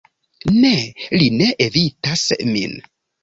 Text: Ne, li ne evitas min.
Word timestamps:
Ne, 0.53 0.71
li 1.23 1.27
ne 1.41 1.49
evitas 1.67 2.23
min. 2.55 2.75